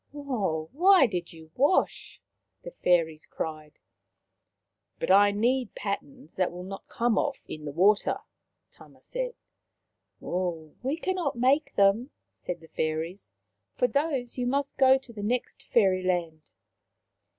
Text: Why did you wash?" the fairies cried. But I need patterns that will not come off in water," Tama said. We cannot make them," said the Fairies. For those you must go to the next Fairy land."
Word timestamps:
Why 0.11 1.05
did 1.05 1.31
you 1.31 1.51
wash?" 1.53 2.19
the 2.63 2.71
fairies 2.83 3.27
cried. 3.27 3.73
But 4.97 5.11
I 5.11 5.29
need 5.29 5.75
patterns 5.75 6.35
that 6.37 6.51
will 6.51 6.63
not 6.63 6.87
come 6.87 7.19
off 7.19 7.37
in 7.47 7.71
water," 7.75 8.17
Tama 8.71 9.03
said. 9.03 9.35
We 10.19 10.97
cannot 10.97 11.35
make 11.35 11.75
them," 11.75 12.09
said 12.31 12.61
the 12.61 12.67
Fairies. 12.69 13.31
For 13.77 13.87
those 13.87 14.39
you 14.39 14.47
must 14.47 14.75
go 14.77 14.97
to 14.97 15.13
the 15.13 15.21
next 15.21 15.67
Fairy 15.67 16.01
land." 16.01 16.49